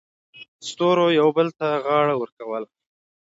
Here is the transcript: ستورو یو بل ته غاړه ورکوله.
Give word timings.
ستورو 0.69 1.05
یو 1.19 1.27
بل 1.37 1.47
ته 1.59 1.67
غاړه 1.85 2.13
ورکوله. 2.17 2.67